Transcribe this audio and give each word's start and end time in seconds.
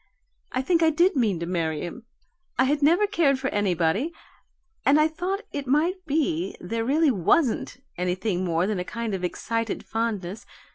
I 0.51 0.63
think 0.63 0.81
I 0.81 0.89
did 0.89 1.15
mean 1.15 1.39
to 1.41 1.45
marry 1.45 1.81
him. 1.81 2.07
I 2.57 2.63
had 2.63 2.81
never 2.81 3.05
cared 3.05 3.37
for 3.37 3.49
anybody, 3.51 4.11
and 4.83 4.99
I 4.99 5.07
thought 5.07 5.41
it 5.51 5.67
might 5.67 6.03
be 6.07 6.55
there 6.59 6.83
really 6.83 7.11
WASN'T 7.11 7.79
anything 7.99 8.43
more 8.43 8.65
than 8.65 8.79
a 8.79 8.83
kind 8.83 9.13
of 9.13 9.23
excited 9.23 9.85
fondness. 9.85 10.47